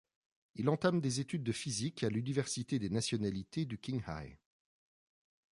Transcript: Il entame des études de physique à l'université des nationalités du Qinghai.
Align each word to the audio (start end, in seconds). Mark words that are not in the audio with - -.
Il 0.55 0.67
entame 0.69 0.99
des 0.99 1.19
études 1.19 1.43
de 1.43 1.51
physique 1.51 2.03
à 2.03 2.09
l'université 2.09 2.79
des 2.79 2.89
nationalités 2.89 3.65
du 3.65 3.77
Qinghai. 3.77 4.39